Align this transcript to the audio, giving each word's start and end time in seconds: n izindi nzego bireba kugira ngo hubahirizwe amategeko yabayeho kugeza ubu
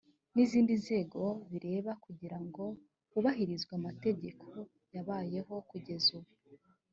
n 0.33 0.35
izindi 0.43 0.73
nzego 0.81 1.21
bireba 1.49 1.91
kugira 2.05 2.37
ngo 2.45 2.63
hubahirizwe 3.11 3.71
amategeko 3.79 4.45
yabayeho 4.95 5.53
kugeza 5.69 6.07
ubu 6.19 6.31